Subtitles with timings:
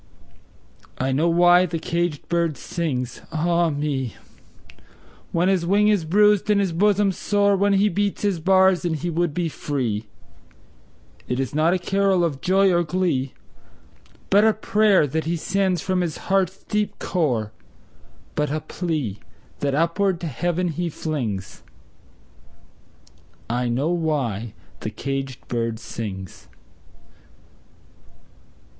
[0.97, 4.15] I know why the caged bird sings, ah me,
[5.31, 8.95] When his wing is bruised and his bosom sore, When he beats his bars and
[8.95, 10.09] he would be free;
[11.27, 13.35] It is not a carol of joy or glee,
[14.31, 17.51] But a prayer that he sends from his heart's deep core,
[18.33, 19.19] But a plea,
[19.59, 21.61] that upward to Heaven he flings
[23.47, 26.49] I know why the caged bird sings!